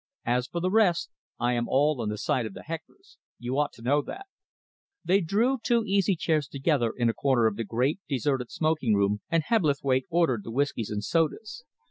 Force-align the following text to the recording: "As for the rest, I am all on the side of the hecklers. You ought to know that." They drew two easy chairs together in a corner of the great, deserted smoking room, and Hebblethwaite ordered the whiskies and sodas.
"As 0.25 0.47
for 0.47 0.59
the 0.59 0.71
rest, 0.71 1.11
I 1.39 1.53
am 1.53 1.67
all 1.69 2.01
on 2.01 2.09
the 2.09 2.17
side 2.17 2.47
of 2.47 2.55
the 2.55 2.63
hecklers. 2.63 3.19
You 3.37 3.59
ought 3.59 3.71
to 3.73 3.83
know 3.83 4.01
that." 4.01 4.25
They 5.05 5.21
drew 5.21 5.59
two 5.61 5.83
easy 5.85 6.15
chairs 6.15 6.47
together 6.47 6.91
in 6.97 7.07
a 7.07 7.13
corner 7.13 7.45
of 7.45 7.55
the 7.55 7.63
great, 7.63 7.99
deserted 8.09 8.49
smoking 8.49 8.95
room, 8.95 9.21
and 9.29 9.43
Hebblethwaite 9.43 10.07
ordered 10.09 10.43
the 10.43 10.49
whiskies 10.49 10.89
and 10.89 11.03
sodas. 11.03 11.63